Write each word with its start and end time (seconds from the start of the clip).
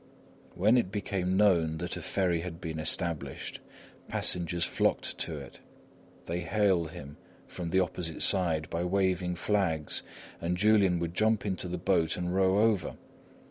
When 0.55 0.77
it 0.77 0.91
became 0.91 1.37
known 1.37 1.77
that 1.77 1.95
a 1.95 2.01
ferry 2.01 2.41
had 2.41 2.59
been 2.59 2.79
established, 2.79 3.59
passengers 4.07 4.65
flocked 4.65 5.15
to 5.19 5.37
it. 5.37 5.59
They 6.25 6.39
hailed 6.39 6.89
him 6.89 7.17
from 7.45 7.69
the 7.69 7.81
opposite 7.81 8.23
side 8.23 8.67
by 8.71 8.83
waving 8.83 9.35
flags, 9.35 10.01
and 10.41 10.57
Julian 10.57 10.97
would 10.97 11.13
jump 11.13 11.45
into 11.45 11.67
the 11.67 11.77
boat 11.77 12.17
and 12.17 12.33
row 12.33 12.61
over. 12.63 12.95